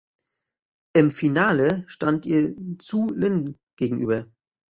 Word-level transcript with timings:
Im 0.95 1.11
Finale 1.11 1.83
stand 1.85 2.25
ihr 2.25 2.55
Zhu 2.79 3.13
Lin 3.13 3.59
gegenüber. 3.75 4.25